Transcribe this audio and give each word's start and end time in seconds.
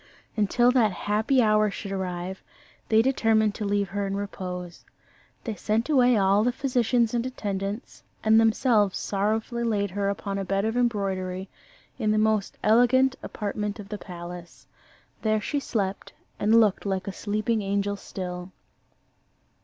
Until 0.35 0.71
that 0.71 0.91
happy 0.91 1.43
hour 1.43 1.69
should 1.69 1.91
arrive, 1.91 2.41
they 2.89 3.03
determined 3.03 3.53
to 3.53 3.65
leave 3.65 3.89
her 3.89 4.07
in 4.07 4.15
repose. 4.17 4.83
They 5.43 5.53
sent 5.53 5.89
away 5.89 6.17
all 6.17 6.43
the 6.43 6.51
physicians 6.51 7.13
and 7.13 7.23
attendants, 7.23 8.01
and 8.23 8.39
themselves 8.39 8.97
sorrowfully 8.97 9.63
laid 9.63 9.91
her 9.91 10.09
upon 10.09 10.39
a 10.39 10.43
bed 10.43 10.65
of 10.65 10.75
embroidery, 10.75 11.49
in 11.99 12.09
the 12.09 12.17
most 12.17 12.57
elegant 12.63 13.15
apartment 13.21 13.79
of 13.79 13.89
the 13.89 13.99
palace. 13.99 14.65
There 15.21 15.39
she 15.39 15.59
slept 15.59 16.13
and 16.39 16.59
looked 16.59 16.83
like 16.87 17.07
a 17.07 17.13
sleeping 17.13 17.61
angel 17.61 17.95
still. 17.95 18.51